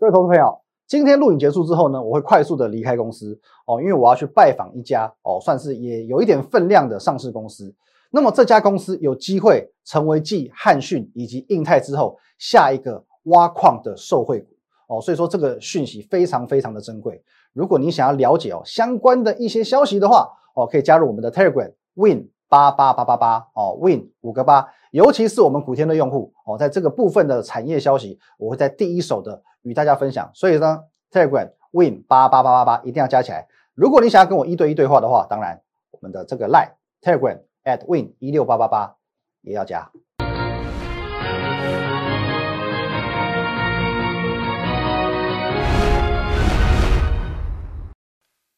[0.00, 0.56] 各位投资朋友，
[0.86, 7.74] 今天录影结束之后呢，我会快速的离开公司哦，因为我要去拜访一家哦，算是也有一点分量的上市公司。
[8.12, 14.46] 那么这家公司有机会成为继汉讯以及印泰之后下一个挖矿的受惠股
[14.86, 17.20] 哦，所以说这个讯息非常非常的珍贵。
[17.52, 29.42] 如果你想要了解哦相关的一些消息的话哦，可以加入我们的 Telegram Win 八八八八八哦，Win 五个八，尤其是我们古天的用户哦，在这个部分的产业消息，我会在第一手的。
[29.68, 33.48] 与大家分享，所以呢，Telegram Win 八八八八八一定要加起来。
[33.74, 36.70] 如果你想要跟我一对一对话的话，当然我们的这个 Line
[37.02, 38.94] Telegram at Win 一六八八八
[39.42, 39.90] 也要加。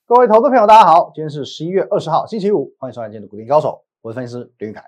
[0.07, 4.85] 各位投资朋友，大家好，今天是十一月二十号，星期五，欢迎收看今天的股林高手，我是分析师林玉凯。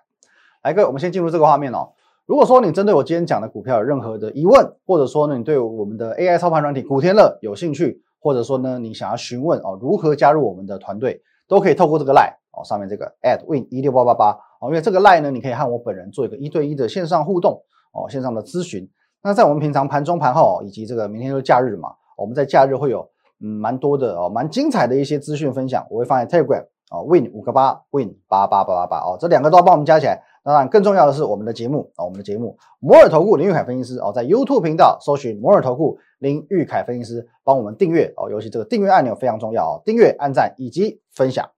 [0.63, 1.95] 来，各位，我们先进入这个画面哦。
[2.25, 14.31] 如果说你针对我今天讲的股票有任何的疑问，或者说呢你对我们的 AI 操盘软体古天乐有兴趣，或者说呢你想要询问哦如何加入我们的团队，都可以透过这个 line 哦上面这个 at win 一六八八八
[14.61, 17.61] 哦，因为这个 line 呢你可以和我本人做一个一对一的线上互动
[17.93, 18.89] 哦线上的咨询。
[19.25, 23.01] 那在我们平常盘中盘后以及这个明天就是假日嘛，我们在假日会有
[23.41, 30.23] 嗯蛮多的哦蛮精彩的一些资讯分享，我会放在 Telegram 哦 win 五个八 win 八八八八八哦这两个都要帮我们加起来。
[30.45, 41.49] 当然，更重要的是我们的节目啊，我们的节目摩尔投顾林玉凯分析师哦，在 YouTube 频道搜寻摩尔投顾林玉凯分析师，帮我们订阅哦，尤其这个订阅按钮非常重要哦，订阅、按赞以及分享。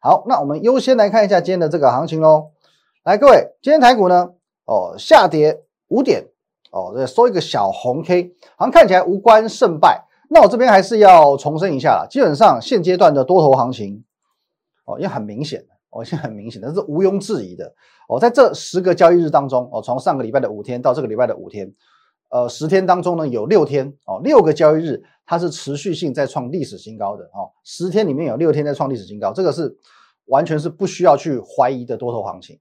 [0.00, 2.52] 好，那我们优先来看一下今天的这个行情喽。
[3.04, 4.30] 来，各位，今天台股呢，
[4.64, 6.24] 哦，下跌五点
[6.70, 10.06] 哦，这收一个小红 K，好像看起来无关胜败。
[10.30, 14.02] 那我这边还是要重申一下啦，基本上现阶段的多头行情
[14.86, 15.64] 哦，也很明显。
[15.90, 17.74] 哦，现在很明显的是毋庸置疑的
[18.08, 21.72] 哦，在这十个交易日当中哦，从上个礼拜的五天到这个礼拜的五天，
[22.30, 29.76] 呃，十天当中呢有六天哦，六个交易日它是持续性在创历史新高的哦，十天里面有六天在创历史新高，这个是
[30.26, 32.58] 完全是不需要去怀疑的多头行情。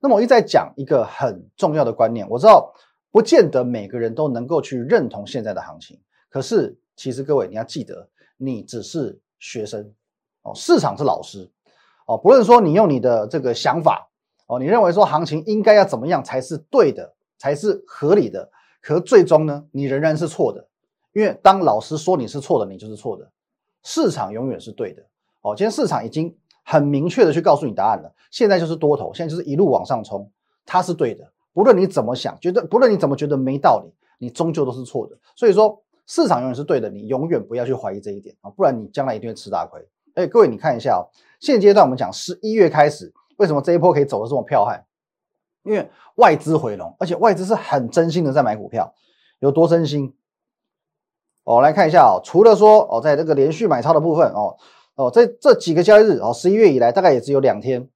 [0.00, 2.72] 那么我一再讲一个很重要的观念，我知道
[3.12, 9.88] 不见得每个人都能够去认同现在的行情，可是其实各位你要记得，你只是学生
[10.42, 11.48] 哦，市场是老师。
[12.12, 14.10] 哦，不论说你用你的这个想法，
[14.46, 18.50] 哦，你认为说行情应该要怎么样才是对的，才是合理的，
[18.82, 20.68] 可最终呢，你仍然是错的，
[21.14, 23.30] 因为当老师说你是错的，你就是错的，
[23.82, 25.02] 市场永远是对的。
[25.40, 30.30] 哦，今天市场已经很明确的去告诉你答案了，现在就是多头，现在就是一路往上冲，
[30.66, 35.16] 它是对的，不论你怎么想，觉得不论你怎么觉得没道理，你终究都是错的。
[35.34, 39.82] 所以说，市场永远是对的，你永远不要去怀疑这一点啊，不然你将来一定会吃大亏。
[40.14, 41.08] 哎，各位你看一下哦。
[41.40, 44.84] 现阶段我们讲十一月开始，为什么这一波可以走的这么彪悍？
[45.64, 48.94] 因为外资回笼，而且外资是很真心的在买股票，
[49.40, 50.14] 有多真心？
[51.44, 54.56] 哦，来看一下哦，除了说哦，在这个连续买超的部分哦，
[54.94, 57.88] 哦，在这几个交易日哦，十一月以来大概也只有两天，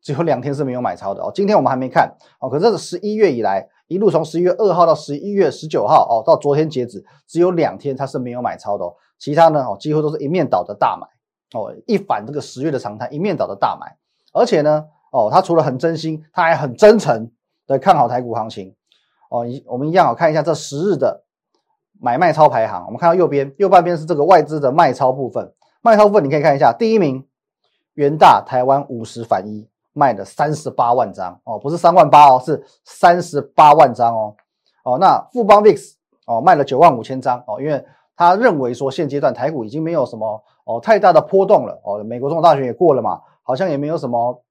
[0.00, 1.32] 只有两天是没有买超的哦。
[1.34, 11.06] 今天我们还没看哦，可是十一月以来，一路从十一月二号到十一月十九号哦，到昨天截止，只有两天它是没有买超的哦，其他呢哦，几乎都是一面倒的大买。
[11.54, 13.94] 哦，一反这个十月的常态，一面倒的大买，
[14.32, 17.30] 而且呢，哦，他除了很真心，他还很真诚
[17.66, 18.74] 的看好台股行情。
[19.28, 21.24] 哦，一我们一样哦，看一下这十日的
[22.00, 22.84] 买卖超排行。
[22.86, 25.52] 我们看到右边，右半边是这个外资的卖超部分，
[25.82, 27.26] 卖超部分你可以看一下，第一名
[27.94, 34.34] 元大台湾五十反一卖了三十八万张哦，不是三万八哦，是三十八万张哦。
[34.84, 35.92] 哦，那富邦 VIX
[36.24, 37.84] 哦卖了九万五千张哦，因为
[38.16, 40.42] 他认为说现阶段台股已经没有什么。
[40.64, 44.44] 哦，太大的波动了哦，美国总统大选也过了嘛，好像也没有什么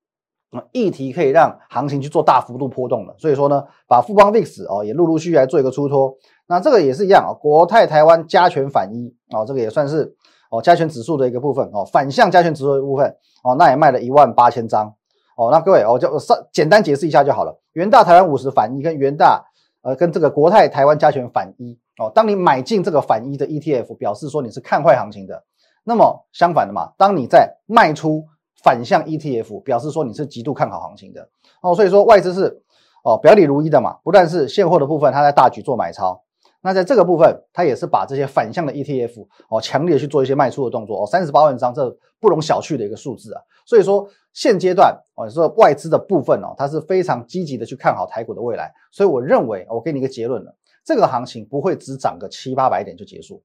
[0.73, 6.13] 议题可以让行情去做大幅度波动了，所以说呢，把富邦 VIX 哦也陆陆续续来做一个出脱，
[6.47, 10.13] 那这个也是一样啊，国泰台湾加权反一哦，这个也算是
[10.49, 14.93] 哦加权指数的一个部分哦，反向加权指数的部分哦，那也卖了一万八千张。
[15.37, 19.41] 哦，那各位我就稍简单解释一下就好了，元大台湾五十反一跟元大
[19.81, 25.41] 呃跟这个国泰台湾加权反一哦，当你买进这个反一的 ETF，表示说你是看坏行情的。
[25.83, 28.25] 那么相反的嘛，当你在卖出
[28.63, 31.27] 反向 ETF，表示说你是极度看好行情的。
[31.61, 32.61] 哦，所以说外资是
[33.03, 36.21] 哦表里如一的嘛，不但是现货的部分，它在大举做买超，
[36.61, 41.03] 那在这个部分，它也是把这些反向的 ETF 哦强烈去做一些卖出的动作。
[41.03, 50.55] 哦，三十八万张，这不容小觑的一个数字啊，所以说现阶段哦，说外资的部分哦，它是非常积极的去看好台股的未来，所以我认为我给你一个结论了，
[50.85, 53.41] 这个行情不会只涨个七八百点就结束。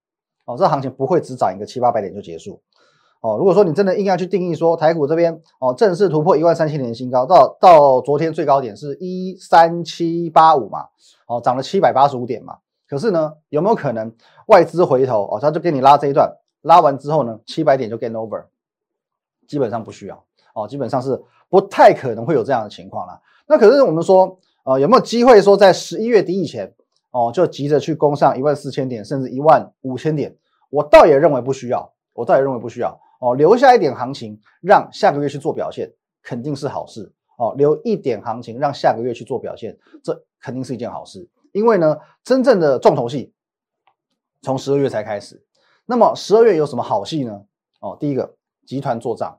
[0.46, 2.62] 哦，这行情不会只涨一个七八百点就结束。
[3.20, 10.86] 哦，如果说你真的硬要去定义说台股这边哦正式突破一万三千点新高，到到昨天最高点是一三七八五嘛，
[11.26, 12.58] 哦涨了七百八十五点嘛，
[12.88, 14.14] 可是呢，有没有可能
[14.46, 16.30] 外资回头哦，他就给你拉这一段，
[16.62, 18.44] 拉完之后呢，七百点就 get over？
[19.48, 23.20] 基本上不需要哦，基本上是不太可能会有这样的情况了。
[23.48, 26.74] 那可是我们说，呃，有没有机会说在十一月底以前
[27.10, 30.36] 哦，就急着去攻上一万四千点，甚至一万五千点？
[30.68, 35.92] 我倒也认为不需要，我倒也认为不需要哦，留下一点行情，让下个月去做表现，
[36.22, 37.54] 肯定是好事哦。
[37.56, 41.28] 留一点行情，让下个月去做表现，这肯定是一件好事。
[41.52, 43.32] 因为呢，真正的重头戏
[44.42, 45.42] 从十二月才开始。
[45.86, 47.42] 那么十二月有什么好戏呢？
[47.80, 48.34] 哦，第一个
[48.66, 49.38] 集团做账，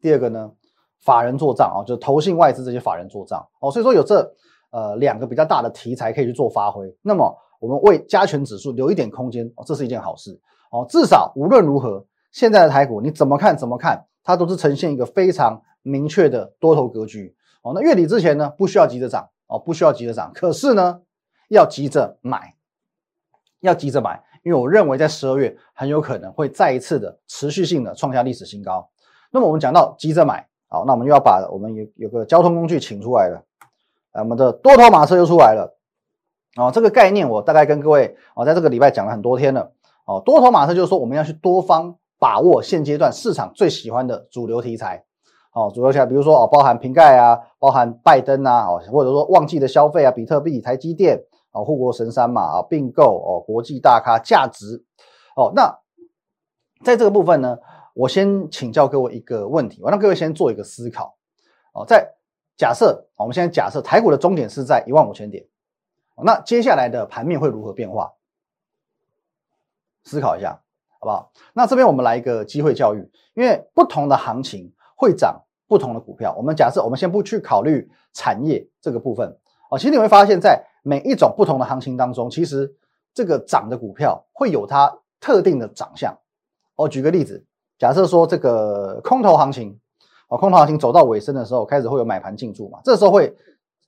[0.00, 0.52] 第二个呢
[1.00, 3.70] 法人做账啊，就是投信外资这些法人做账哦。
[3.70, 4.34] 所以说有这
[4.76, 6.94] 呃两个比较大的题材可以去做发挥。
[7.00, 10.38] 那么我们为加权指数留一点空间哦，这是一件好事
[10.70, 10.84] 哦。
[10.86, 17.72] 至少无论如何，现在的台股你怎么看怎么看，它都是呈现一个非常明确的多头格局哦。
[17.74, 20.30] 那月底之前呢，不需要急着涨哦，不需要急着涨。
[20.34, 21.00] 可是呢？
[21.48, 22.56] 要急着买，
[23.60, 28.90] 要急着买，因为我认为在十二月很有可能会再一次的持续性的创下历史新高。
[29.30, 33.40] 那么我们讲到急着买，好，那我们又要把我们有有个交通工具请出来了，
[34.20, 35.78] 我们的多头马车又出来了。
[36.56, 39.72] 哦，这个概念我大概跟各位哦，在这个礼拜讲了很多天了。
[40.06, 45.04] 哦，多头马车就是说我们要去多方把握现阶段市场最喜欢的主流题材。
[45.52, 51.24] 哦，主流题材，比如说哦，包含瓶盖啊，包含拜登啊，哦，或者说旺季的消费啊，比特币、台积电。
[51.52, 54.84] 啊，护国神山嘛，啊，并购哦，国际大咖价值
[55.36, 55.78] 哦，那
[56.84, 57.56] 在这个部分呢，
[57.94, 61.16] 我先请教各位一个问题，我让各位先做一个思考
[61.72, 62.15] 哦，在
[62.56, 65.46] 假设我们现在假设台股的终点是在一万五千点，
[66.24, 68.12] 那接下来的盘面会如何变化？
[70.04, 70.60] 思考一下，
[70.98, 71.32] 好不好？
[71.52, 79.38] 那这边我们来一个机会教育，因为不同的行情会涨不同的股票，我们假设我们先不去考虑产业这个部分
[79.70, 80.66] 哦，其实你会发现在。
[80.88, 82.76] 每一种不同的行情当中，其实
[83.12, 86.16] 这个涨的股票会有它特定的长相。
[86.76, 87.44] 我举个例子，
[87.76, 89.80] 假设说这个空头行情，
[90.28, 93.36] 哦，空头行情走到尾声的时候，开始会有买盘进驻嘛，这时候会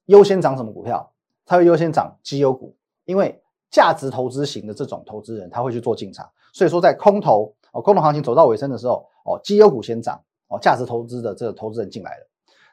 [0.07, 1.13] 优先涨什么股票？
[1.45, 12.27] 它会优先涨绩优股，因为价值投资型的这种投资人他会去做进场，所以说在空头哦，空头行情走到尾声的时候，哦，绩优股先涨，哦，价值投资的这个投资人进来了。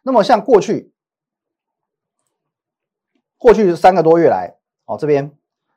[0.03, 0.91] 那么像过去。
[3.37, 5.31] 过去三个多月来，哦，这边，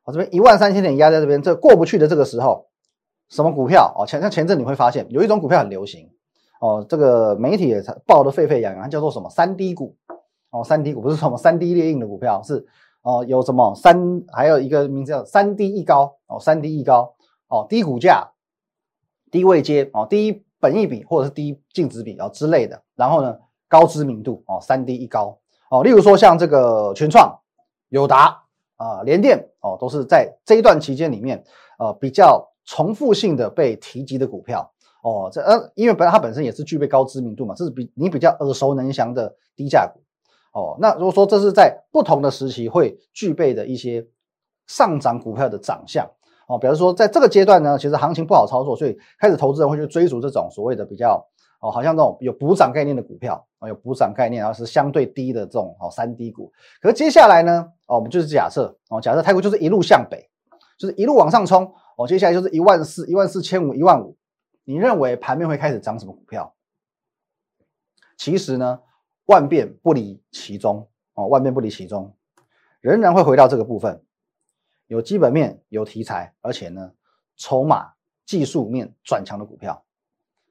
[0.04, 2.68] 哦，这边一万三千点压在这边，这过不去的这个时候，
[3.28, 3.92] 什么股票？
[3.98, 6.10] 哦，前像前阵你会发现有一种股票很流行，
[6.60, 9.96] 哦，这个媒体也报的沸沸扬扬，叫做什么三低股？
[10.50, 12.66] 哦，三低股不是什么三 D 列印的股票，是
[13.02, 17.14] 哦，有什么三，还有一个名字叫三低一高，哦，三低一高，
[17.48, 18.30] 哦，低股价，
[19.30, 23.38] 低位阶，哦，低本益比或者是低净值比哦之类的，然后呢，
[23.68, 25.38] 高知名度，哦，三低一高，
[25.70, 27.38] 哦，例如说像这个全创。
[27.90, 28.42] 友达
[28.76, 31.42] 啊，联电哦，都是在这一段期间里面，
[31.78, 34.70] 呃，比较重复性的被提及的股票
[35.08, 35.30] 哦。
[35.32, 40.00] 这呃，因为本来它本身也是具备高知名度嘛，这是比你比较耳熟能详的低价股
[40.52, 40.76] 哦。
[40.80, 44.06] 那如果说这是在不同的时期会具备的一些
[44.66, 46.08] 上涨股票的长相
[46.46, 51.26] 哦，比如说在这个阶段呢，其实行情不好操作，所以开始投资人会去追逐这种所谓的比较。
[51.60, 56.52] 哦，好像这种有补涨概念的股票啊，有补涨概念，然后是相对低的这种哦三低股。
[56.80, 60.30] 可是接下来呢，哦，我们就是假设哦，假设泰国就是一路向北，
[60.78, 64.16] 就是一路往上冲哦，接下来就是一万四、一万四千五、一万五。
[64.68, 66.54] 你认为盘面会开始涨什么股票？
[68.18, 68.82] 其实呢，
[69.24, 72.14] 万变不离其中哦，万变不离其中，
[72.82, 74.04] 仍然会回到这个部分，
[74.86, 76.92] 有基本面、有题材，而且呢，
[77.38, 77.94] 筹码
[78.26, 79.82] 技术面转强的股票。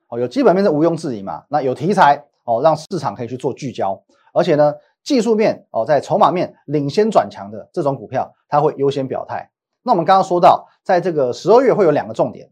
[0.07, 1.45] 哦，有基本面是毋庸置疑嘛？
[1.47, 9.51] 那有题材哦，让市场可以去做聚焦，而且呢，技术面哦，在筹码面领先转强的这种股票，它会优先表态。
[9.83, 12.49] 那我们刚刚说到，在这个十二月会有两个重点，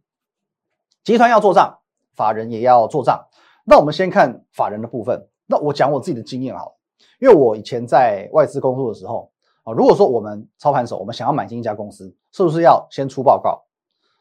[1.05, 1.77] 集团要做账，
[2.15, 3.27] 法人也要做账。
[3.63, 5.27] 那我们先看法人的部分。
[5.45, 6.71] 那我讲我自己的经验好了，
[7.21, 9.31] 因为我以前在外资工作的时候
[9.63, 13.63] 啊，如果说我们操盘手，我们想要买进一家公司，是不是要先出报告？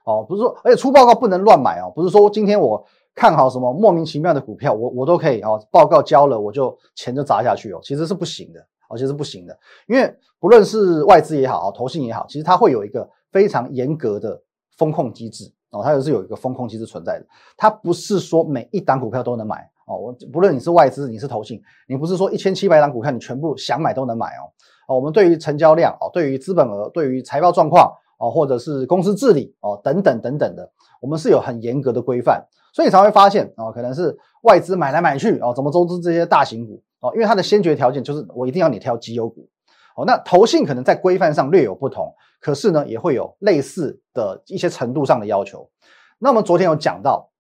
[0.05, 2.87] 哦，不是说，而且出报告不能乱买哦，不是说今天我。
[3.17, 5.65] 看好什么莫名其妙的股票，我我都可以哦。
[5.71, 7.79] 报告交了，我就钱就砸下去哦。
[7.81, 9.57] 其实是不行的，哦，其实是不行的。
[9.87, 14.43] 因为不论是外资也好，投信也好，其实它会有一个非常严格的
[14.77, 15.45] 风控机制
[15.75, 17.27] 哦，它也是有一个风控机制存在的。
[17.57, 19.99] 它不是说每一档股票都能买哦。
[19.99, 24.47] 我不论你是外资，你是投信，你不是说一千七百档股票你全部想买都能买哦。
[24.87, 32.47] 哦，我们对于成交量哦，对于资本额，对于财报状况哦，或者是公司治理哦，等等等等的，我们是有很严格的规范。
[32.73, 39.49] 所以才会发现哦，可能是外资买来买去哦，怎么都是这些大型股哦，因为它的先决条件就是我一定要你挑绩优股
[39.95, 45.71] 哦，那投信可能在规范上略有不同，可是呢，也会有类似的一些程度上的要求。
[46.19, 47.31] 那么昨天有讲到，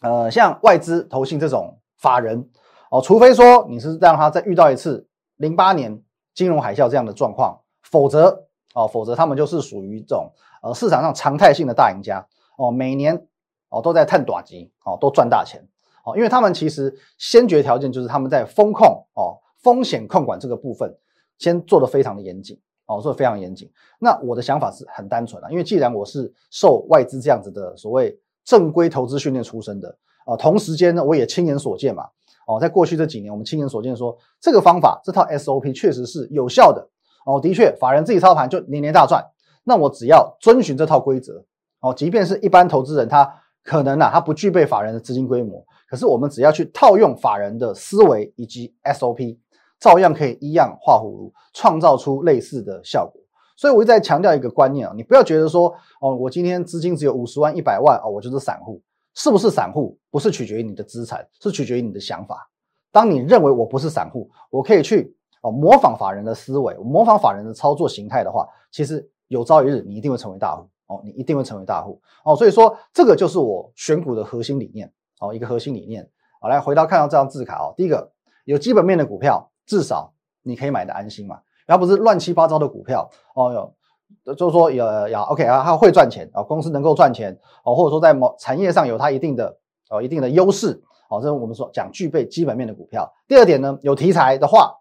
[0.00, 2.48] 呃，像外资投信这种法人，
[2.90, 12.26] 哦，除非说你是让他再遇到一次零八年金融海啸这样的状况，否则，哦，否则他们就是属于这种呃市场上常态性的大赢家，
[12.56, 13.26] 哦，每年
[13.68, 15.60] 哦都在探短级，哦，都赚大钱，
[16.06, 20.96] 哦，因为他们其实先决条件就是他们在风控，哦，风险控管这个部分。
[21.44, 23.70] 先做的非常的严谨哦，做的非常严谨。
[23.98, 32.04] 那我的想法是很单纯啊，因为既然我是受外资这样子的所谓正规投资训练出身的啊，同时间呢，我也亲眼所见嘛
[32.46, 36.88] 哦，在过去这几年，我们亲眼所见说这个方法这套 SOP 确实是有效的
[37.26, 39.22] 哦，的确法人自己操盘就年年大赚。
[39.64, 41.44] 那我只要遵循这套规则
[41.80, 49.38] 哦，即便是一般投资人他可能啊他不具备法人的资金规模，可是我们只要去套用法人的思维以及 SOP。
[49.84, 53.20] 照样可以一样画葫芦，创造出类似的效果。
[53.54, 55.68] 所以我一直在强调一个观念啊，你不要觉得说
[56.00, 58.80] 哦，我今天资金只有五十万、一百万哦，我就是散户。
[59.14, 62.48] 是不是散户，不是取决于你的资产，是取决于你的想法。
[62.90, 72.34] 当你认为我不是散户，我可以去哦模仿法人的思维，模仿法人的操作形态的话，其实有朝一日你一定会成为大户哦，你一定会成为大户哦。
[72.34, 76.08] 所以说这个就是我选股的核心理念哦，一个核心理念。
[76.40, 78.10] 好，来回到看到这张字卡哦，第一个
[78.46, 79.50] 有基本面的股票。
[79.66, 89.56] 至少你可以买的安心嘛，然后不是乱七八糟的股票哦哟，就是说有有 OK 啊，它会赚钱啊，公司能够赚钱哦，或者说在某产业上有它一定的
[89.90, 93.12] 哦一定的优势哦，这是我们说讲具备基本面的股票。
[93.26, 94.74] 第二点呢，有题材的话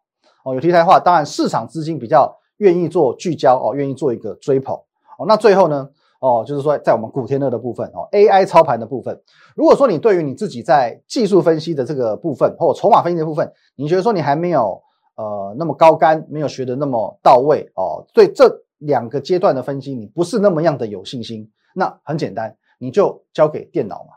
[0.44, 4.76] 哦，有题材的话，当然市场资金比较愿意做聚焦哦，愿意做一个追捧
[5.18, 5.26] 哦。
[5.28, 5.90] 那最后呢？
[6.24, 9.22] 哦，就是说，在我们古天乐的部分哦，AI 操盘的部分，
[9.58, 14.82] 如果说你对于你自己在技术分析的这个部分或筹码分析的部分，你觉得说你还没有
[15.18, 24.14] 呃那么高干，没有学的那么到位哦，对这两个阶段的分析你不是那么样的有信心，那很简单，你就交给电脑嘛，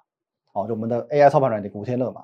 [0.53, 2.21] 哦，就我们的 AI 操盘软件古天乐嘛，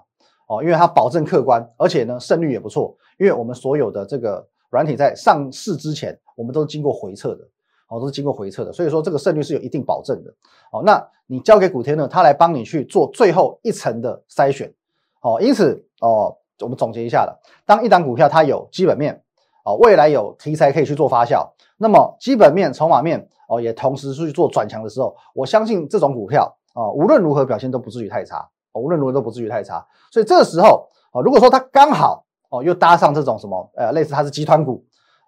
[0.46, 7.48] 哦，因为它保证客观，而且呢胜率也不错，因为我们所有的这个软体在上市之前，我们都是经过回测的。
[7.92, 10.32] 哦，都是经过回测的，所以说这个胜率是有一定保证的。
[10.72, 14.72] 哦，那你交给古天乐，他来帮你去做最后一层的筛选。
[15.20, 19.22] 哦，因此哦，我们总结一下了，当一档股票它有基本面，
[19.66, 21.46] 哦，未来有题材可以去做发酵，
[21.76, 28.48] 那么基本面、筹码面哦也同时去做转强的时候，我相信这种股票啊，无论如何表现都不至于太差。
[28.72, 29.86] 哦，无论如何都不至于太差。
[30.10, 34.82] 所以这个时候哦，如果说它刚好哦又搭上这种什么呃类似它是集团股。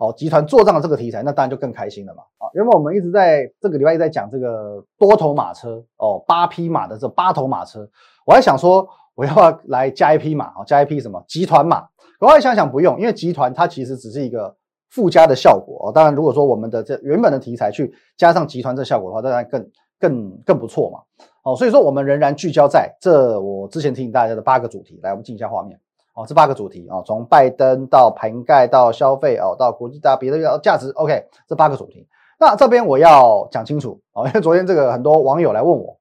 [0.04, 2.22] 哦，集团做账的这个题材，那当然就更开心了嘛。
[2.38, 7.88] 啊，原本我们一直在这个礼拜一直在讲这个多头马车哦，八匹马的这八头马车，
[8.26, 11.86] 我还想说我要要来加一匹马啊，加一匹什么集团马？
[12.20, 14.54] 我来想想不用，因为集团它其实只是一个
[14.90, 15.92] 附加的效果哦。
[15.92, 21.00] 当然，如果说我们的这原本的题材去加上集团这效果的话，当然更更更不错嘛。
[21.42, 24.98] 哦，所以说我们仍然聚焦在这我之前提醒大家的八个主题。
[25.02, 25.78] 来，我们进一下画面。
[26.14, 32.06] 哦，这八个主题啊，从拜登到瓶盖到消费哦，到国际大别的要价值，OK，这八个主题。
[32.38, 35.98] 那这边我要讲清楚哦，因为昨天这个很多网友来问我，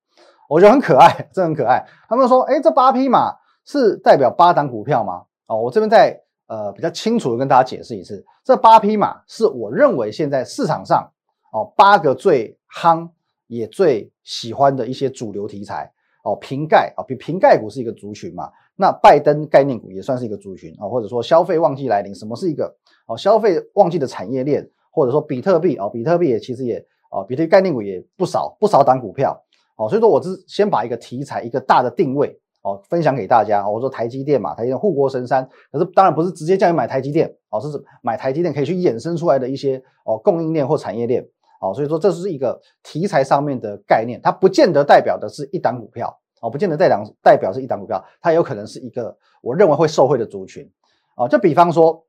[0.47, 1.83] 我觉得很可爱，真的很可爱。
[2.07, 5.23] 他们说，哎，这八匹马是代表八档股票吗？
[5.47, 11.11] 哦，我这边再呃比较清楚的跟大家解释一次，这八匹马是我认为现在市场上
[11.51, 13.09] 哦八个最夯
[13.47, 15.91] 也最喜欢的一些主流题材
[16.23, 18.51] 哦，瓶盖啊，比瓶盖股是一个族群嘛。
[18.75, 22.75] 那拜登概念股也算是一个族群啊，或者说消费旺季来临，什么是一个
[23.07, 29.39] 哦消费旺季的产业链，或者说比特币啊，比特币也其实也啊，比特币概念股也不少不少档股票
[29.77, 37.67] 哦，所以说我是先把一个题材一个大的定位哦分享给大家，我说台积电嘛，台积电护国神山，可是当然不是直接叫你买台积电哦，是
[38.01, 41.23] 买台积电可以去衍生出来的一些哦供应链或产业链
[41.61, 46.19] 哦，所以说这是一个题材上面的概念，它不见得代表的是一档股票。
[46.43, 50.69] 哦，不见得代表代表是一档股票，它有可能是一个我认为会受惠的族群。
[51.15, 52.03] 哦，就比方说，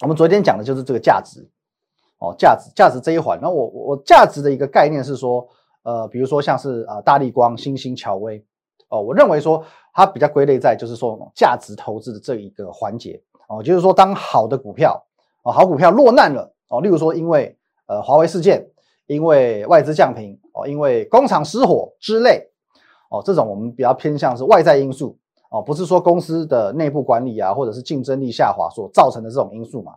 [0.00, 1.48] 我们昨天讲的就是这个价值。
[2.18, 5.46] 哦，价值价值这一环，那我我价值的一个概念是说，
[5.84, 8.44] 呃，比如说像是啊大力光、新星、乔威。
[8.88, 13.22] 哦，我认为说它比较归类在就是说价值投资的这一个环节。
[13.48, 15.00] 哦，就是说当好的股票，
[15.44, 18.68] 哦好股票落难了，哦，例如说因为呃华为事件，
[19.06, 22.49] 因为外资降频，哦，因为工厂失火之类。
[23.10, 25.18] 哦，这种我们比较偏向是外在因素
[25.50, 29.92] 哦，不是说公司的内部管理啊，或者是竞争力下滑所造成的这种因素嘛？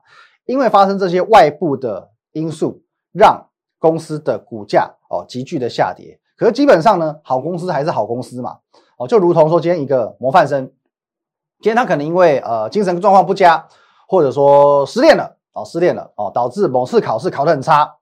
[0.46, 2.82] 因为发生这些外部的因素，
[3.13, 3.48] 让
[3.79, 6.20] 公司的股价哦急剧的下跌。
[6.36, 8.58] 可是基本上呢，好公司还是好公司嘛。
[8.98, 10.65] 哦，就如同说今天一个模范生，
[11.62, 13.67] 今天他可能因为呃精神状况不佳，
[14.08, 17.96] 或者说失恋了哦失恋了哦，导致某次考试考得很差。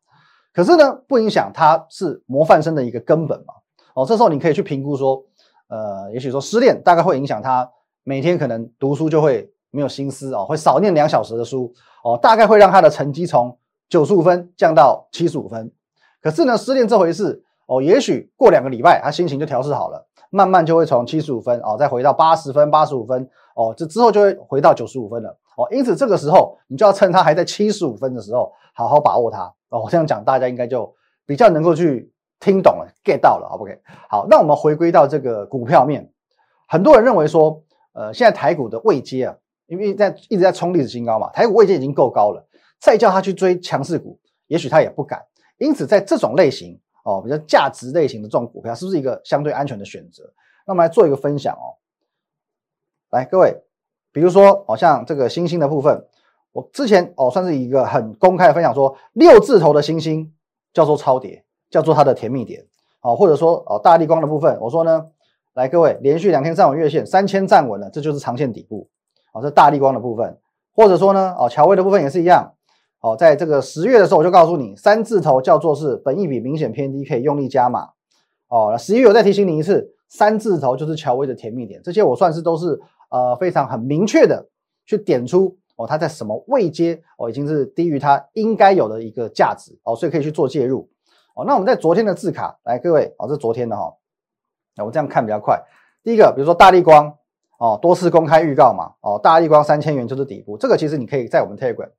[0.53, 3.53] 可是呢，不影响他是模范生的一个根本嘛。
[3.93, 5.23] 哦，这时候你可以去评估说，
[5.67, 7.69] 呃，也许说失恋大概会影响他
[8.03, 13.57] 每天可能读书就会没有心思哦，会少念两小时的书哦，大概会让他的成绩从
[13.89, 15.71] 九十五分降到七十五分。
[16.21, 25.67] 可是呢，失恋这回事哦，也许过两个礼拜他心情就调试好了，慢慢就会从七十五分哦，再回到八十分、八十五分哦，这之后就会回到九十五分了哦。
[25.71, 29.53] 因此这个时候你就要趁他还在七十五分的时候，好好把握他。
[29.69, 30.93] 哦，我这样讲，大家应该就
[31.25, 33.79] 比较能够去听懂了，get 到了，OK？
[34.09, 36.11] 好，那我们回归到这个股票面，
[36.67, 42.45] 很多人认为说，呃，现在台股的位阶啊，因为在一直在冲历史新高嘛，台股位阶已经够高了，
[42.79, 45.23] 再叫他去追强势股，也许他也不敢。
[45.57, 50.23] 因此，在这种类型哦，比较价值类型的这种股票，是不是一个相对安全的选择？
[50.65, 51.77] 那我们来做一个分享哦。
[53.11, 53.61] 来，各位，
[54.11, 56.07] 比如说，好像这个星星的部分。
[56.53, 60.33] 我之前哦，算是一个很公开的分享，说六字头的星星
[60.73, 62.63] 叫做超跌，叫做它的甜蜜点，
[63.01, 65.07] 哦，或者说哦大力光的部分，我说呢，
[65.53, 68.89] 来各位连续两天站稳月线，三千站稳了，这就是长线底部，
[69.33, 70.37] 哦，这大力光的部分，
[70.75, 72.53] 或者说呢，哦乔威的部分也是一样，
[72.99, 77.87] 哦，在这个十月的时候我就告诉你，三字头叫做是本益比明显偏低，可以用力加码，
[78.49, 82.77] 哦，十一月我再提醒你一次，三字头就是乔威的甜蜜点，这些我算是都是
[83.09, 84.47] 呃非常很明确的
[84.85, 85.57] 去点出。
[85.77, 89.75] 哦，它在什么位阶哦，已经是低于它应该有的一个价值。
[89.83, 90.87] 哦，所以可以去做介入。
[91.35, 91.45] 哦。
[91.45, 93.93] 那我们在昨天的字卡来，各位哦，这是昨天的哈。
[94.75, 95.61] 那我这样看比较快。
[96.03, 97.13] 第一个，比如说大力光
[97.59, 101.89] 哦，多次公开预告嘛哦，大力光三千元就是底部，这个其实你可以在我们 Telegram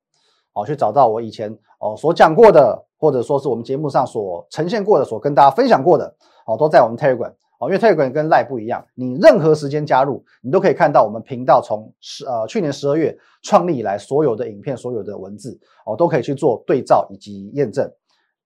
[0.53, 7.33] 哦去找到我以前哦所讲过的，或者说是我们节目上所呈现过的，所跟大家分享过的哦，都在我们 Telegram。
[7.65, 17.89] 因为 Telegram 跟 Line 不一样，你任何时间加入，你都可以看到我们频道从十呃去年十二月创立以来所有的影片、所有的文字哦，都可以去做对照以及验证。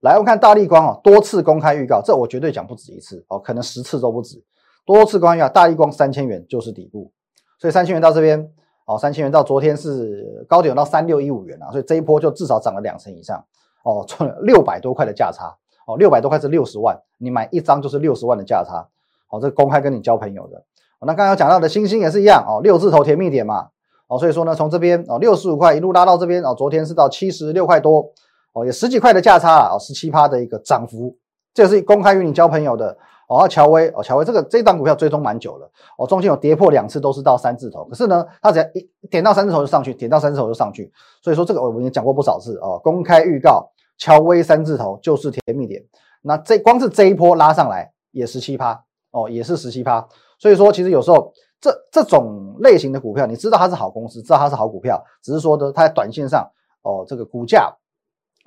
[0.01, 4.43] 来，我们看大力光哦，多次公开预告，这我绝对讲不止一次哦，可能十次都不止。
[4.85, 7.11] 多次公开预告，大力光三千元就是底部，
[7.59, 8.51] 所以三千元到这边
[8.85, 13.43] 哦，三千元到昨天是高点到三六一五元啊，所以这一波就至少涨了两成以上
[13.83, 15.55] 哦，赚六百多块的价差
[15.85, 18.87] 哦，六百多块是六十万，你买一张就是六十万的价差。
[19.29, 20.63] 哦，这公开跟你交朋友的。
[21.01, 23.67] 那刚刚讲到的星星也是一样哦，六字头甜蜜点嘛。
[24.07, 28.09] 哦，所以说呢，从这边哦六十五块一路拉到这边哦，昨天是到七十六块多
[28.53, 31.15] 哦，有十几块的价差啊，十七趴的一个涨幅，
[31.53, 32.97] 这是公开与你交朋友的。
[33.27, 40.89] 哦，乔威哦，乔威这个这档股票追踪蛮久了哦，中间有跌破两次都是到三字头，可是呢，它只要一点到三字头就上去，点到三字头就上去。
[41.21, 45.83] 所以说这个我们也讲过不少次哦，公开预告乔威三字头就是甜蜜点。
[46.21, 48.81] 那这光是这一波拉上来也十七趴。
[49.11, 50.05] 哦，也是十七趴，
[50.37, 51.31] 所以说其实有时候
[51.61, 56.47] 这这种类型的股票，你知道它是好公司，知道它是好股票，只是说呢，它在短线上
[56.83, 57.73] 哦，这个股价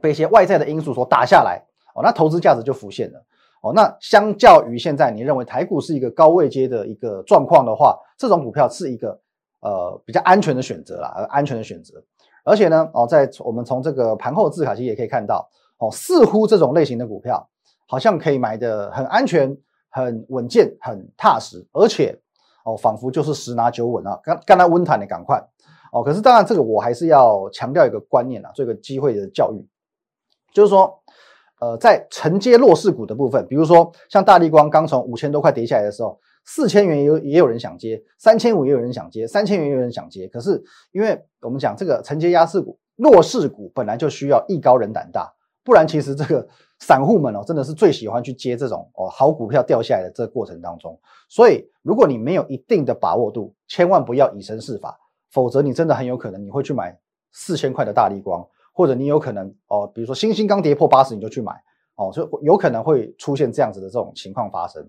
[0.00, 1.62] 被一些外在的因素所打下来
[1.94, 3.24] 哦，那投资价值就浮现了
[3.62, 3.72] 哦。
[3.74, 9.20] 那相较于现在你认为台股是一个高位阶的一个状况的话，这种股票是一个
[9.60, 12.02] 呃比较安全的选择啦，安全的选择。
[12.44, 17.48] 而且呢，哦，在我们从这个盘后字卡其实也可以看到哦，似乎这种类型的股票
[17.86, 19.56] 好像可以买的很安全。
[19.92, 22.16] 很稳健，很踏实，而且
[22.64, 24.16] 哦，仿佛就是十拿九稳啊！
[24.22, 25.44] 刚刚才温谈的赶快
[25.90, 29.66] 哦，可是当然这个我还是要强调一个观念啊，做一个机会的教育，
[30.52, 31.00] 就是说，
[31.60, 45.32] 呃，在承接弱势股的部分，比如说像大力光刚从五千多块跌下来的时候，四千元也有也有人想接，三千五也有人想接，三千元也有人想接，可是因为我们讲这个承接压势股、弱势股本来就需要艺高人胆大，
[45.64, 46.48] 不然其实这个。
[46.82, 54.98] 散户们哦，真的是最喜欢去接这种哦好股票掉下来的这个过程当中，所以如果你没有一定的把握度，千万不要以身试法，
[55.30, 56.98] 否则你真的很有可能你会去买
[57.32, 58.42] 四千块的大力光，
[58.80, 61.52] 或者你有可能哦，比如说星星刚跌破八十你就去买
[61.96, 64.82] 哦，就有可能会出现这样子的这种情况发生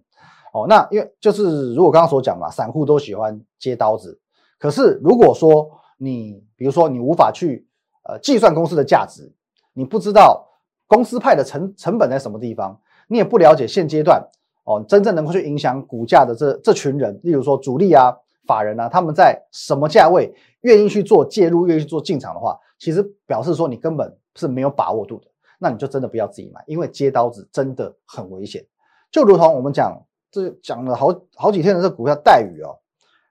[0.53, 0.65] 哦。
[0.69, 4.17] 那因为就是如果刚刚所讲嘛，散户都喜欢接刀子，
[4.57, 7.67] 可是如果说你比如说你无法去
[8.03, 9.33] 呃计算公司的价值，
[9.73, 10.47] 你不知道。
[10.87, 12.77] 公司派的成成本在什么地方？
[13.07, 14.21] 你也不了解现阶段
[14.65, 18.13] 哦，真正能够去影响股价的这这群人，例如说主力啊、
[18.45, 25.27] 法人啊，他们在什么价位愿意去做介入、愿意去做进场的话，其实表示说你根本是没有把握度的，
[25.59, 28.65] 那你就真的不要自己买，因为接刀子真的很危险。
[29.11, 32.79] 就如同我们讲这讲了好好几天的这股票待遇哦，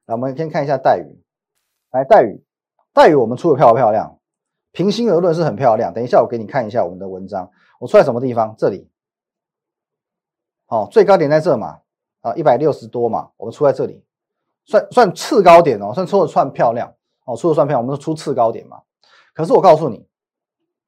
[0.06, 1.20] 来我们先看一下待遇，
[1.90, 2.44] 来待遇，
[2.92, 4.20] 待遇我们出的漂不漂亮？
[4.70, 5.92] 平心而论是很漂亮。
[5.92, 8.54] 等一下我给你看一下我们的文章，我出在什么地方？
[8.56, 8.88] 这里，
[10.68, 11.80] 哦，最高点在这嘛，
[12.20, 14.04] 啊，一百六十多嘛，我们出在这里，
[14.64, 18.80] 算算次高点哦，算出的算漂亮哦，出的算漂亮，我们出次高点嘛。
[19.34, 20.06] 可是我告诉你，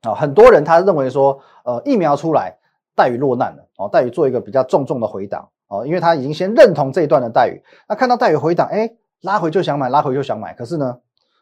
[0.02, 2.56] 啊，很多人他认为说，呃，疫苗出来，
[2.94, 8.90] 待遇落难了哦，待遇做一个比较重重的回档哦，因为他已经先认同这一段的待遇，那看到待遇回档，哎，
[9.22, 10.98] 拉回就想买，拉回就想买，可是呢，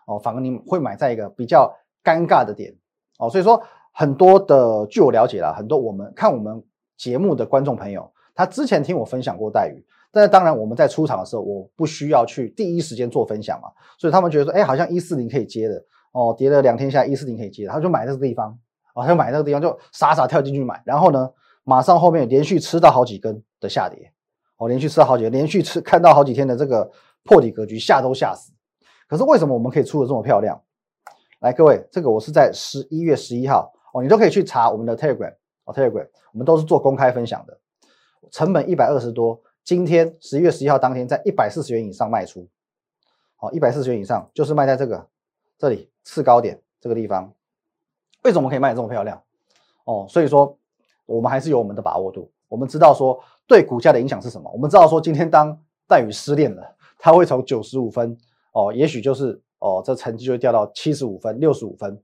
[0.07, 2.75] 哦，反而你会买在一个比较尴尬的点
[3.19, 6.63] 哦，所以说很多的，据我了解啦，很多我们看我们
[6.97, 15.83] 节目的观众朋友，他之前听我分享过待遇，但是当然我们在出场的时候，我不需要去第一时间做分享嘛，所以他们觉得说，哎，好像一四零可以接的。
[16.13, 18.59] 哦，跌了两天下，一四零可以接，他就买这个地方，
[18.95, 21.31] 哦，他就买那个地方，就傻傻跳进去买，然后呢，
[21.63, 24.13] 马上后面连续吃到好几根的下跌，
[24.57, 26.91] 哦，连续吃到好几，连续吃看到好几天的这个
[27.23, 28.53] 破底格局，吓都吓死。
[29.07, 30.61] 可是为什么我们可以出的这么漂亮？
[31.41, 37.59] 来，各位，这个我是在十一月十一号，哦，你都可以去查我们的 Telegram，哦，Telegram，我们都是做公开分享的，
[38.31, 42.49] 成本一百二十多，今天十一月十一号当天在一百四十元以上卖出，
[43.37, 45.07] 好，一百四十元以上就是卖在这个
[45.57, 45.90] 这里。
[46.05, 47.33] 次高点这个地方，
[48.23, 49.21] 为什么可以卖这么漂亮？
[49.85, 50.57] 哦，所以说
[51.07, 52.31] 我们还是有我们的把握度。
[52.49, 54.51] 我们知道说对股价的影响是什么？
[54.53, 56.63] 我们知道说今天当待遇失恋了，
[56.99, 58.17] 它会从九十五分
[58.53, 62.01] 哦，也许就是哦，这成绩就会掉到七十五分、六十五分。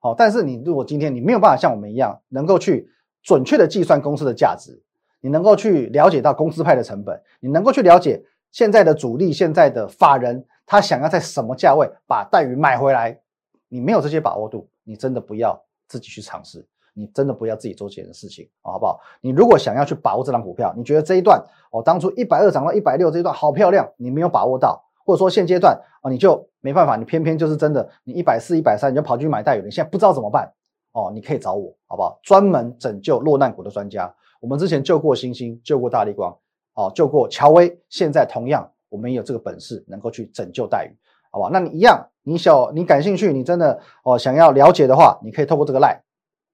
[0.00, 2.88] 好，但是你如果今天你没有办法像我们一样，能够去
[3.22, 4.80] 准确的计算公司的价值，
[5.20, 13.20] 你能够去了解到公司派的成本，你能够去了解现在的主力、现在的法人，他想要在什么价位把待遇买回来。
[13.68, 19.00] 你没有这些把握度，你真的不要自己去尝试，你真的不要自己做这件事情，好不好？
[19.20, 30.52] 你如果想要去把握这张股票，你觉得这一段哦，当初一百二涨到一百六这一段好漂亮，你没有把握到，或者说现阶段啊，你就没办法，你偏偏就是真的，你一百四、一百三你就跑去买带有，你现在不知道怎么办
[30.92, 32.18] 哦，你可以找我，好不好？
[32.22, 36.36] 专门拯救落难股的专家，我们之前救过星星，救过大力光，
[36.74, 40.90] 哦，救过乔威，现在同样我们也有这个本事，能够去拯救待遇。
[41.30, 46.00] 好不好，那你一样，你小你感兴趣，你真的哦想要了解的话，你可以透过这个 line，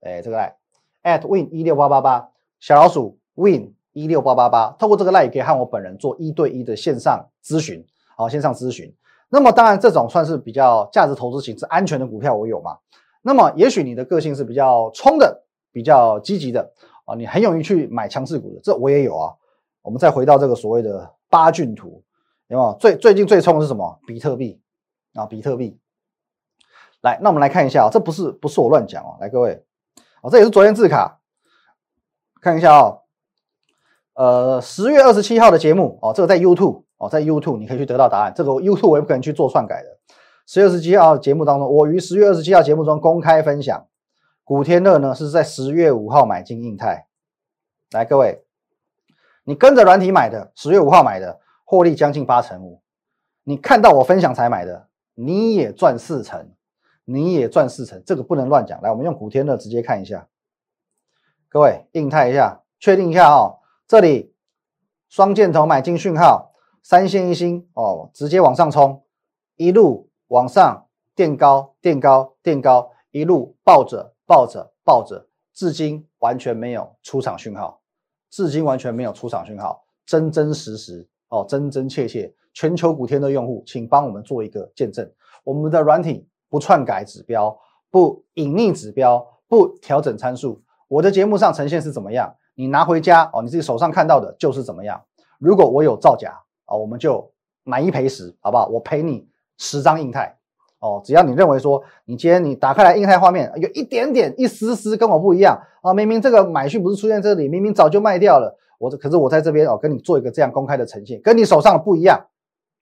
[0.02, 0.52] 哎，这个 line
[1.02, 2.28] at win 一六八八八
[2.60, 7.84] 小老鼠 win 一六八八八，透过这个 line 也可以和我本人做一对一的线上咨询，
[8.16, 8.94] 好，线上咨询。
[9.28, 12.78] 那么当然，这种算是比较价值投资型是安全的股票，我有嘛？
[13.20, 16.70] 那么也许你的个性是比较冲的，比较积极的
[17.04, 19.34] 啊，你很勇于去买强势股的，这我也有啊。
[19.82, 22.02] 我们再回到这个所谓的八骏图，
[22.46, 22.76] 有没有？
[22.78, 23.98] 最最近最冲的是什么？
[24.06, 24.60] 比特币。
[25.14, 25.78] 啊，比特币，
[27.00, 29.64] 来，那我们来看一下啊，这不是不是我乱讲哦，来各位，
[30.22, 31.20] 哦，这也是昨天字卡，
[32.40, 33.02] 看一下哦，
[34.14, 39.98] 呃，十月二十七号的节目哦，这个在 YouTube 哦，在 YouTube 你可以去得到答案，这个 YouTube 我也不可能去做篡改的。
[40.46, 43.86] 十月二十七号节目当中，我于十月二十七号节目中公开分享，
[44.42, 47.06] 古天乐呢是在十月五号买进印泰，
[47.92, 48.44] 来各位，
[49.44, 52.82] 你跟着软体买的，十月五号买的，获利将近八成五，
[53.44, 54.88] 你看到我分享才买的。
[55.14, 56.52] 你也赚四成，
[57.04, 58.80] 你也赚四成，这个不能乱讲。
[58.82, 60.28] 来，我们用古天乐直接看一下，
[61.48, 63.60] 各位印态一下，确定一下哦。
[63.86, 64.34] 这里
[65.08, 69.04] 双箭头买进讯号，三线一星哦，直接往上冲，
[69.56, 77.82] 一路往上垫高，垫高，垫高，一路抱着，抱着，抱着，至今完全没有出场讯号，
[78.30, 82.34] 至今完全没有出场讯号，真真实实哦，真真切切。
[82.54, 85.06] 全球古天的用户，请帮我们做一个见证。
[85.42, 87.54] 我们的软体不篡改指标，
[87.90, 90.62] 不隐匿指标，不调整参数。
[90.88, 92.32] 我的节目上呈现是怎么样？
[92.54, 95.02] 你拿回家哦，你自己手上看到的就是怎么样。
[95.38, 97.28] 如果我有造假啊，我们就
[97.64, 98.68] 买一赔十，好不好？
[98.68, 99.26] 我赔你
[99.58, 100.36] 十张印态
[100.78, 101.02] 哦。
[101.04, 108.56] 只要你认为说，你今天你打开来印态画面有一点点一丝丝跟我不一样啊，明明这个买讯不是出现这里，明明早就卖掉了。
[108.78, 112.24] 我这可是我在这边哦，跟你做一个这样公开的呈现，跟你手上的不一样。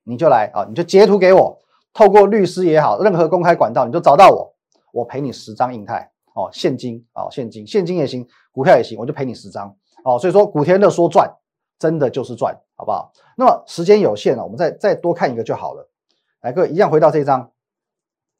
[0.04, 1.58] 你就来啊，你就截图给我，
[1.92, 4.54] 透过律师也好，任何公开管道，你就找到我，
[4.92, 10.18] 我赔你十张印泰哦，现金哦，现金，现金也行，股票也行，我就赔你十张哦。
[10.18, 11.30] 所以说，古天乐说赚，
[11.78, 13.12] 真的就是赚，好不好？
[13.36, 15.88] 那么时间有限了，我们再再多看一个就好了。
[16.40, 17.50] 来，各位一样回到这张，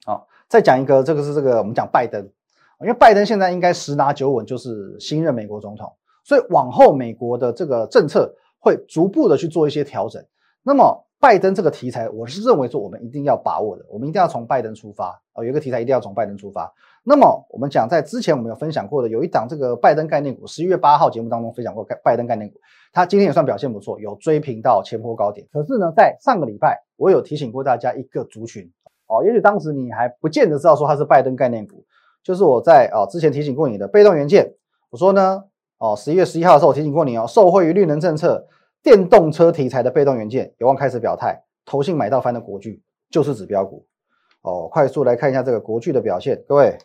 [0.05, 2.21] 好，再讲一个，这个是这个我们讲拜登，
[2.81, 5.93] 因为拜登现在应该十拿九稳，就是新任美国总统，
[6.25, 10.25] 所以往后美国的这个政策会逐步的去做一些调整。
[10.63, 16.69] 那么拜登这个题材，我是认为说我们一定要把握的，我们一定要从拜登出发啊，有一个题材一定要从拜登出发。
[17.05, 22.59] 那么我们讲在之前我们有分享过的，有一档这个拜登概念股，十一月八号节目当中分享过拜登概念股，
[22.93, 25.47] 它今天也算表现不错，有追平到前波高点。
[25.53, 28.69] 可是呢，在上个礼拜我有提醒过大家一个族群
[29.07, 31.85] 哦，也许当时你还不见得知道说它是拜登概念股，
[32.25, 34.53] 就是我在哦之前提醒过你的被动元件，
[34.91, 35.45] 我说呢
[35.79, 38.45] 哦十一月十一号的时候我提醒过你哦，受惠于绿能政策。
[38.83, 43.87] 电动车题材的被动元件有望开始表态，投信买到翻的国巨就是指标股
[44.43, 44.69] 哦。
[44.71, 46.77] 快速来看一下这个国巨的表现，各位，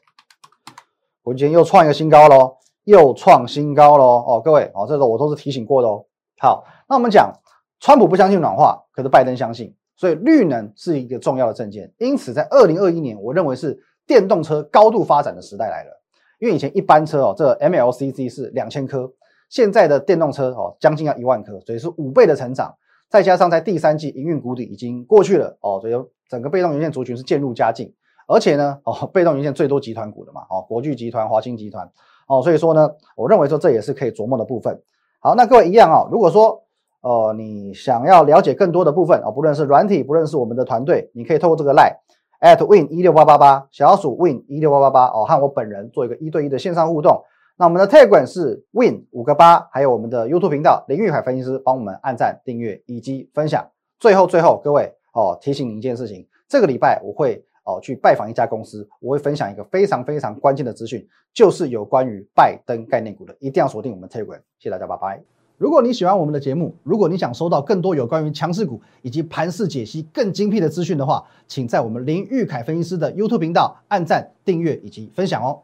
[1.23, 4.23] 国际间又创一个新高喽，又创新高喽。
[4.27, 6.05] 哦，各位，哦，这个我都是提醒过的哦。
[6.39, 7.33] 好，那我们讲，
[7.79, 11.91] 川普不相信暖化，可是拜登相信，所以绿能是一个重要的证件。
[11.97, 15.99] 因此，在二零二一年，我认为是电动车高度发展的时代来了。
[16.39, 19.11] 因为以前一般车哦，这 MLCC 是两千颗，
[19.49, 22.75] 现在的电动车哦，将近要一万颗，所以是五倍的成长。
[23.09, 25.93] 再加上在第三季营运谷底已经过去了哦，所以
[26.29, 27.93] 整个被动元件族群是渐入佳境。
[28.27, 31.89] 而且呢，哦，被动元件最多集团股的嘛，哦，国巨集团、华兴集团，
[32.27, 34.81] 哦，所以说呢，我认为说这也是可以琢磨的部分。
[35.21, 36.63] 好，那各位一样啊，如果说
[36.99, 41.95] 呃你想要了解更多的部分啊，不论是软体，不论是我们的团队，你可以透过这个 line
[42.41, 47.23] at win 一六八八八小鼠 win 一六八八八哦，和我本人做一个一对一的线上互动。
[47.57, 53.67] 那我们的 Tegan 是 win 五个八，还有我们的 YouTube 频道林玉海分析师帮我们按赞、订阅以及分享。
[53.99, 57.43] 最后最后，各位哦，提醒你一件事情，这个礼拜我会。
[57.69, 64.37] 哦，去拜访一家公司，我会分享一个非常非常关键的资讯，就是有关于拜登概念股的，一定要锁定我们 Telegram。
[64.57, 65.21] 谢谢大家，拜拜。
[65.57, 75.63] 如果你喜欢我们的节目，如果你想收到更多有关于强势股以及盘势解析更精辟的资讯的话，请在我们林玉凯分析师的 YouTube 频道按赞、订阅以及分享哦。